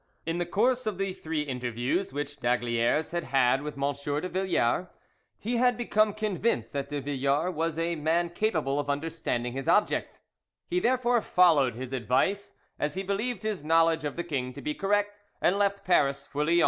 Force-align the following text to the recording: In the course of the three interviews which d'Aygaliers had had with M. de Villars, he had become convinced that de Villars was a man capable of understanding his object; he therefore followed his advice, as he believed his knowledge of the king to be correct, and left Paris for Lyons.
In 0.25 0.39
the 0.39 0.47
course 0.47 0.87
of 0.87 0.97
the 0.97 1.13
three 1.13 1.41
interviews 1.43 2.11
which 2.11 2.37
d'Aygaliers 2.39 3.11
had 3.11 3.25
had 3.25 3.61
with 3.61 3.75
M. 3.77 3.93
de 3.93 4.29
Villars, 4.29 4.87
he 5.37 5.57
had 5.57 5.77
become 5.77 6.15
convinced 6.15 6.73
that 6.73 6.89
de 6.89 6.99
Villars 7.01 7.53
was 7.53 7.77
a 7.77 7.95
man 7.95 8.31
capable 8.31 8.79
of 8.79 8.89
understanding 8.89 9.53
his 9.53 9.67
object; 9.67 10.21
he 10.67 10.79
therefore 10.79 11.21
followed 11.21 11.75
his 11.75 11.93
advice, 11.93 12.55
as 12.79 12.95
he 12.95 13.03
believed 13.03 13.43
his 13.43 13.63
knowledge 13.63 14.03
of 14.03 14.15
the 14.15 14.23
king 14.23 14.53
to 14.53 14.61
be 14.63 14.73
correct, 14.73 15.21
and 15.39 15.59
left 15.59 15.85
Paris 15.85 16.25
for 16.25 16.43
Lyons. 16.43 16.59